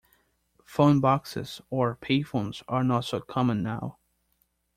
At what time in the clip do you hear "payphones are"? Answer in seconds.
1.95-2.83